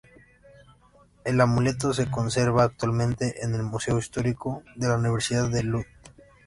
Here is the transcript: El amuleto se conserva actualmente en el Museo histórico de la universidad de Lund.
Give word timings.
El 1.25 1.39
amuleto 1.41 1.93
se 1.93 2.09
conserva 2.09 2.63
actualmente 2.63 3.43
en 3.45 3.53
el 3.53 3.61
Museo 3.61 3.99
histórico 3.99 4.63
de 4.75 4.87
la 4.87 4.97
universidad 4.97 5.47
de 5.51 5.61
Lund. 5.61 5.85